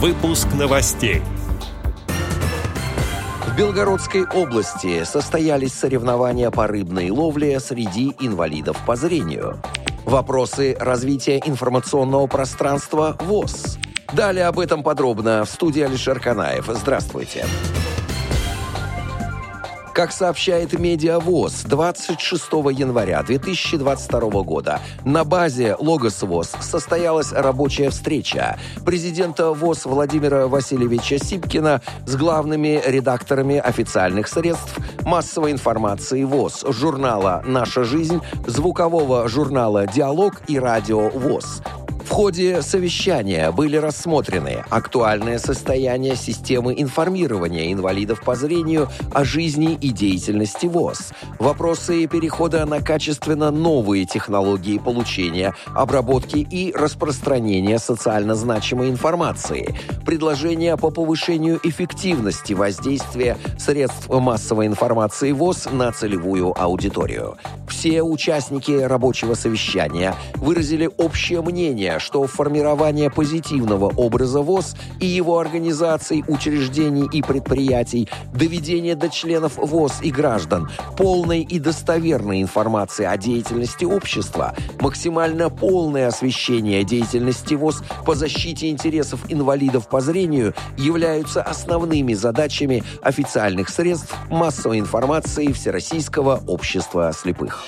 [0.00, 1.22] Выпуск новостей.
[3.44, 9.60] В Белгородской области состоялись соревнования по рыбной ловле среди инвалидов по зрению.
[10.04, 13.78] Вопросы развития информационного пространства ВОЗ.
[14.12, 16.70] Далее об этом подробно в студии Алишер Канаев.
[16.72, 17.44] Здравствуйте.
[17.44, 17.97] Здравствуйте.
[19.98, 29.50] Как сообщает Медиавоз, 26 января 2022 года на базе Логос ВОЗ состоялась рабочая встреча президента
[29.50, 38.20] ВОЗ Владимира Васильевича Сипкина с главными редакторами официальных средств массовой информации ВОЗ, журнала «Наша жизнь»,
[38.46, 41.60] звукового журнала «Диалог» и радио ВОЗ.
[42.18, 50.66] Ходе совещания были рассмотрены актуальное состояние системы информирования инвалидов по зрению о жизни и деятельности
[50.66, 60.76] ВОЗ, вопросы перехода на качественно новые технологии получения, обработки и распространения социально значимой информации, предложения
[60.76, 67.36] по повышению эффективности воздействия средств массовой информации ВОЗ на целевую аудиторию.
[67.68, 76.24] Все участники рабочего совещания выразили общее мнение, что формирование позитивного образа ВОЗ и его организаций,
[76.26, 83.84] учреждений и предприятий, доведение до членов ВОЗ и граждан полной и достоверной информации о деятельности
[83.84, 92.84] общества, максимально полное освещение деятельности ВОЗ по защите интересов инвалидов по зрению являются основными задачами
[93.02, 97.66] официальных средств массовой информации Всероссийского общества слепых.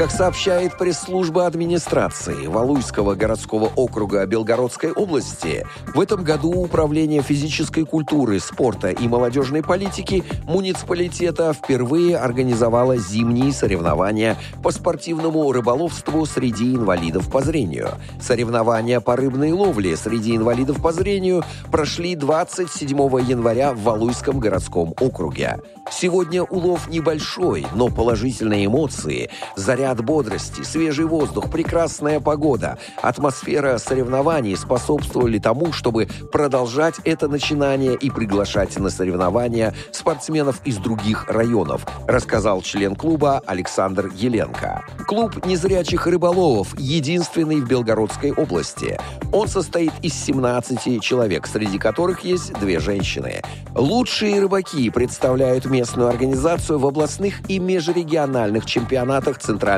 [0.00, 8.40] Как сообщает пресс-служба администрации Валуйского городского округа Белгородской области, в этом году Управление физической культуры,
[8.40, 17.42] спорта и молодежной политики муниципалитета впервые организовало зимние соревнования по спортивному рыболовству среди инвалидов по
[17.42, 17.90] зрению.
[18.22, 25.58] Соревнования по рыбной ловле среди инвалидов по зрению прошли 27 января в Валуйском городском округе.
[25.90, 35.38] Сегодня улов небольшой, но положительные эмоции, заряд бодрости, свежий воздух, прекрасная погода, атмосфера соревнований способствовали
[35.38, 42.96] тому, чтобы продолжать это начинание и приглашать на соревнования спортсменов из других районов, рассказал член
[42.96, 44.84] клуба Александр Еленко.
[45.06, 48.98] Клуб незрячих рыболовов единственный в Белгородской области.
[49.32, 53.42] Он состоит из 17 человек, среди которых есть две женщины.
[53.74, 59.38] Лучшие рыбаки представляют местную организацию в областных и межрегиональных чемпионатах